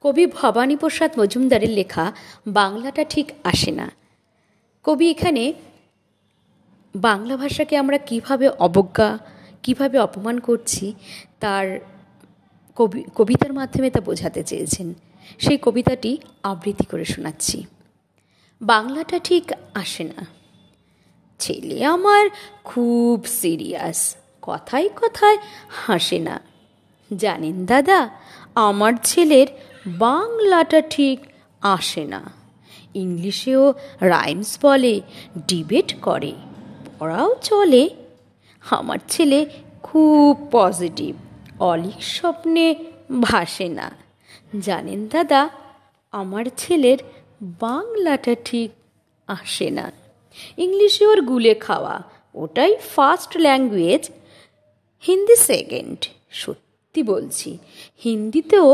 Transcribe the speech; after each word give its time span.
কবি 0.00 0.26
ভবানীপ্রসাদ 0.26 1.18
মজুমদারের 1.18 1.70
লেখা 1.70 2.12
বাংলাটা 2.46 3.04
ঠিক 3.04 3.32
আসে 3.44 3.70
না। 3.70 3.92
কবি 4.84 5.10
এখানে 5.10 5.52
বাংলা 6.96 7.36
ভাষাকে 7.36 7.76
আমরা 7.76 7.98
কীভাবে 7.98 8.48
অবজ্ঞা, 8.48 9.18
কীভাবে 9.62 9.98
অপমান 9.98 10.40
করছি, 10.40 10.94
তার 11.40 11.78
কবি, 12.76 13.04
কবিতার 13.14 13.52
মাধ্যমে 13.52 13.90
তা 13.90 14.00
বোঝাতে 14.00 14.44
চেয়েছেন। 14.44 14.94
সেই 15.38 15.58
কবিতাটি 15.62 16.18
আবৃত্তি 16.42 16.84
করে 16.84 17.04
শোনাচ্ছি। 17.04 17.64
বাংলাটা 18.62 19.18
ঠিক 19.18 19.52
আসে 19.74 20.04
না। 20.04 20.26
ছেলে 21.38 21.84
আমার 21.84 22.30
খুব 22.64 23.26
সিরিয়াস, 23.26 24.16
কথায় 24.42 24.88
কথায় 24.88 25.36
হাসে 25.68 26.18
না। 26.18 26.40
জানেন 27.16 27.66
দাদা, 27.66 28.10
আমার 28.54 28.92
ছেলের 29.04 29.46
বাংলাটা 29.86 30.80
ঠিক 30.80 31.20
আসে 31.60 32.04
না। 32.04 32.30
ইংলিশেও 32.94 33.74
রাইমস 34.00 34.58
বলে, 34.62 35.00
ডিবেট 35.48 35.94
করে, 36.02 36.32
পড়াও 36.98 37.34
চলে। 37.34 37.90
আমার 38.70 38.98
ছেলে 39.08 39.46
খুব 39.82 40.48
পজিটিভ 40.50 41.16
অলিক 41.62 42.02
স্বপ্নে 42.02 42.74
ভাসে 43.22 43.68
না। 43.68 43.90
জানেন 44.60 45.08
দাদা, 45.08 45.48
আমার 46.12 46.44
ছেলের 46.56 46.98
বাংলাটা 47.42 48.34
ঠিক 48.44 48.70
আসে 49.26 49.70
না। 49.70 49.92
ইংলিশে 50.56 51.06
ওর 51.06 51.20
গুলে 51.20 51.54
খাওয়া, 51.54 52.02
ওটাই 52.34 52.76
ফার্স্ট 52.94 53.36
ল্যাঙ্গুয়েজ, 53.36 54.10
হিন্দি 55.06 55.36
সেকেন্ড। 55.36 56.06
সত্যি 56.30 56.65
বলছি, 57.12 57.50
হিন্দিতেও 58.04 58.70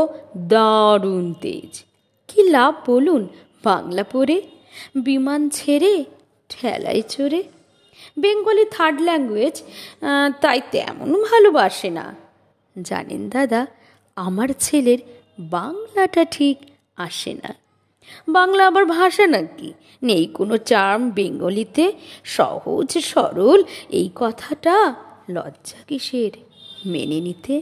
দারুণ 0.53 1.27
তেজ। 1.43 1.73
কি 2.29 2.41
লাভ 2.55 2.75
বলুন, 2.87 3.23
বাংলা 3.65 4.05
পড়ে, 4.13 4.37
বিমান 5.07 5.41
ছেড়ে, 5.59 5.95
ঠেলায় 6.51 7.03
চড়ে। 7.15 7.41
বেঙ্গলি 8.19 8.65
থার্ড 8.75 8.99
ল্যাঙ্গুয়েজ 9.07 9.57
তাই 10.43 10.61
তেমন 10.73 11.11
ভালোবাসে 11.31 11.91
না। 11.99 12.07
জানেন 12.77 13.23
দাদা, 13.35 13.61
আমার 14.17 14.49
ছেলের 14.61 15.01
বাংলাটা 15.57 16.23
ঠিক 16.37 16.57
আসে 16.97 17.33
না। 17.43 17.51
বাংলা 18.29 18.63
আবার 18.67 18.85
ভাষা 18.87 19.27
নাকি? 19.27 19.71
নেই 20.03 20.25
কোনো 20.39 20.55
চার্ম 20.71 21.03
বেঙ্গলিতে? 21.17 21.85
সহজ 22.37 22.91
সরল, 23.13 23.61
এই 23.99 24.09
কথাটা 24.15 24.77
লজ্জা 25.35 25.81
কিসের? 25.89 26.33
মেনে 26.93 27.19
নিতে 27.27 27.55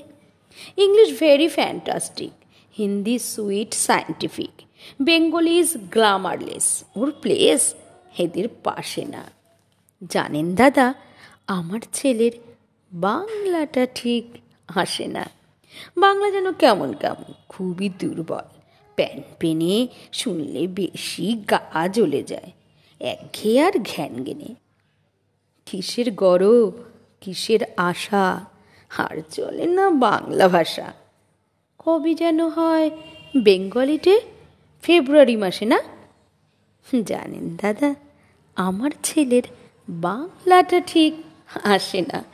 English 0.76 1.20
very 1.20 1.48
fantastic 1.48 2.30
Hindi 2.78 3.18
sweet 3.18 3.74
scientific 3.74 4.62
Bengali 5.02 5.58
is 5.58 5.76
grammarless 5.76 6.84
or 6.96 7.12
place 7.20 7.74
এদের 8.18 8.48
পাশে 8.64 9.04
না। 9.04 9.30
জানেন 10.10 10.54
দাদা, 10.54 10.94
আমার 11.46 11.80
ছেলের 11.92 12.32
বাংলাটা 12.92 13.86
ঠিক 13.94 14.24
আসে 14.68 15.06
না। 15.06 15.30
বাংলা 15.96 16.30
যেন 16.30 16.52
কেমন 16.52 16.92
কেমন, 16.92 17.32
খুবই 17.48 17.88
দুর্বল। 17.88 18.60
প্যান 18.96 19.22
পেনে 19.38 19.88
শুনলে 20.12 20.66
বেশি 20.66 21.44
গা 21.48 21.88
জ্বলে 21.88 22.22
যায়। 22.22 22.52
একঘেয়ে 23.00 23.62
আর 23.62 23.72
ঘ্যান 23.78 24.24
গেনে। 24.24 24.54
কিসের 25.66 26.10
গরব, 26.10 26.72
কিসের 27.20 27.60
আশা 27.76 28.49
আর 28.98 29.20
চলে 29.30 29.66
না 29.66 29.90
বাংলা 29.90 30.48
ভাষা। 30.48 30.92
কবি 31.78 32.14
যেন 32.14 32.48
হয় 32.48 32.90
বেঙ্গলিতে? 33.36 34.20
ফেব্রুয়ারি 34.82 35.36
মাসে 35.36 35.64
না? 35.64 35.78
জানেন 37.04 37.56
দাদা, 37.62 37.94
আমার 38.56 38.90
ছেলের 39.02 39.42
বাংলাটা 39.88 40.80
ঠিক 40.80 41.14
আসে 41.64 42.00
না। 42.00 42.24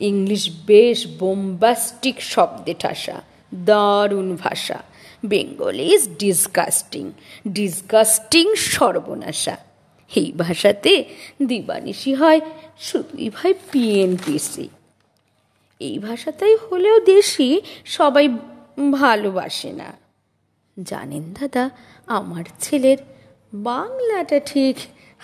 ইংলিশ 0.00 0.50
বেশ 0.66 1.06
বোম্বাস্টিক 1.18 2.20
শব্দে 2.20 2.74
ঠাসা, 2.78 3.22
দারুণ 3.54 4.36
ভাষা। 4.36 4.82
বেঙ্গলি 5.26 5.82
ইজ 5.82 6.08
ডিসগাস্টিং 6.18 7.12
ডিসগাস্টিং 7.48 8.54
সর্বনাশা। 8.54 9.56
এই 10.16 10.32
ভাষাতে 10.32 11.04
দিবানিশি 11.42 12.14
হয় 12.14 12.40
শুধুই 12.78 13.30
ভাই 13.30 13.54
পিএনপিসি 13.72 14.68
এই 15.80 15.98
ভাষাটাই 15.98 16.56
হলেও 16.56 17.00
দেশি 17.00 17.60
সবাই 17.84 18.28
ভালোবাসে 18.92 19.72
না 19.72 19.92
জানেন 20.82 21.34
দাদা, 21.40 21.70
আমার 22.06 22.44
ছেলের 22.60 22.96
বাংলাটা 23.54 24.40
ঠিক 24.40 24.76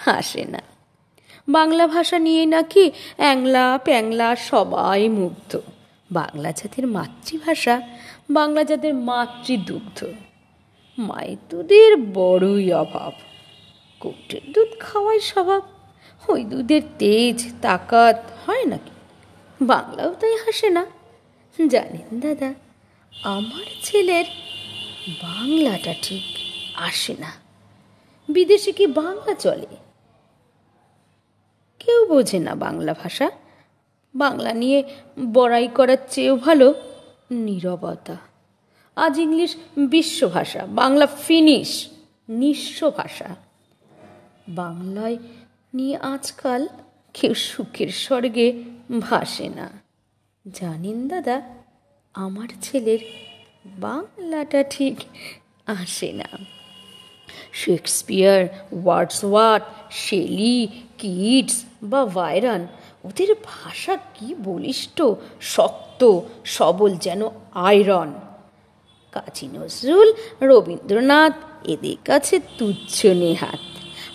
আসে 0.07 0.45
না 0.45 0.63
বাংলা 1.49 1.87
ভাষা 1.87 2.19
নিয়ে 2.19 2.47
নাকি 2.47 2.91
অ্যাংলা, 3.17 3.79
প্যাংলা 3.85 4.37
সবাই 4.37 5.09
মুগ্ধ। 5.09 5.61
বাংলা 6.13 6.53
জাতির 6.53 6.87
মাতৃভাষা, 6.87 7.81
বাংলা 8.31 8.65
জাতের 8.65 8.95
মাতৃদুগ্ধ। 8.95 10.05
মায়ের 10.99 11.37
দুধের 11.51 11.97
বড়ই 11.97 12.73
অভাব। 12.73 13.13
কোটের 14.01 14.53
দুধ 14.53 14.69
খাওয়াই 14.81 15.21
স্বভাব। 15.21 15.63
ওই 16.29 16.45
দুধের 16.45 16.83
তেজ, 16.99 17.53
তাকাত, 17.63 18.31
হয় 18.47 18.65
নাকি? 18.65 18.91
বাংলাও 19.67 20.15
তাই 20.15 20.37
হাসে 20.37 20.71
না। 20.71 20.87
জানেন 21.69 22.21
দাদা, 22.21 22.55
আমার 23.23 23.65
ছেলের 23.83 24.25
বাংলাটা 25.23 25.95
ঠিক 26.03 26.23
আসে 26.75 27.15
না। 27.19 27.33
বিদেশে 28.29 28.73
কি 28.73 28.87
বাংলা 28.87 29.35
চলে? 29.35 29.67
কেউ 31.79 32.07
বোঝে 32.07 32.39
না 32.39 32.55
বাংলা 32.55 32.95
ভাষা। 33.03 33.31
বাংলা 34.15 34.53
নিয়ে 34.53 34.83
বড়াই 35.33 35.69
করার 35.69 35.97
চেয়েও 36.11 36.37
ভালো 36.37 36.75
নীরবতা। 37.31 38.17
আজ 38.97 39.19
ইংলিশ 39.19 39.57
বিশ্ব 39.79 40.29
ভাষা, 40.29 40.67
বাংলা 40.67 41.07
ফিনিশ 41.07 41.89
নিঃস্ব 42.29 42.91
ভাষা। 42.97 43.37
বাংলায় 44.49 45.17
নিয়ে 45.75 45.97
আজকাল 45.97 46.69
কেউ 47.15 47.35
সুখের 47.35 47.89
স্বর্গে 47.89 48.63
ভাসে 49.01 49.49
না 49.49 49.71
জানেন 50.51 51.09
দাদা, 51.09 51.43
আমার 52.15 52.49
ছেলের 52.63 52.99
বাংলাটা 53.67 54.65
ঠিক 54.71 54.97
আসে 55.67 56.13
না 56.13 56.29
শেক্সপিয়ার 57.53 58.49
ওয়ার্ডসওয়ার্থ 58.85 59.65
শেলি, 59.91 60.69
কিডস 60.99 61.65
বা 61.83 62.07
ভাইরান, 62.07 62.67
ওদের 63.05 63.35
ভাষা 63.45 63.97
কি 63.97 64.35
বলিষ্ঠ, 64.35 65.03
শক্ত, 65.41 66.21
সবল 66.45 66.95
যেন 66.95 67.29
আয়রন। 67.55 68.13
কাজী 69.13 69.47
নজরুল, 69.47 70.13
রবীন্দ্রনাথ, 70.43 71.33
এদের 71.69 71.97
কাছে 72.05 72.41
তুচ্ছ 72.59 73.07
নেহাত। 73.07 73.61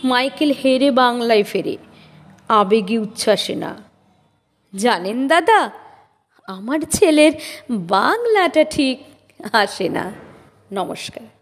মাইকেল 0.04 0.52
হেরে 0.52 0.92
বাংলায় 0.92 1.44
ফেরে, 1.44 1.78
আবেগে 2.50 2.98
উচ্ছ্বাসে 2.98 3.56
না। 3.56 3.87
জানেন 4.74 5.28
দাদা 5.28 5.72
আমার 6.48 6.80
ছেলের 6.92 7.32
বাংলাটা 7.72 8.64
ঠিক 8.64 8.98
আসে 9.54 9.90
না। 9.90 10.12
নমস্কার। 10.72 11.37